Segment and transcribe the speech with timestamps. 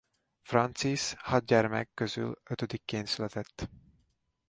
[0.41, 3.69] Francis hat gyermek közül ötödikként született.